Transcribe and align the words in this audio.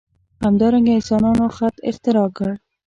همدارنګه 0.45 0.91
انسانانو 0.97 1.45
خط 1.57 1.75
اختراع 1.89 2.27
کړ. 2.37 2.51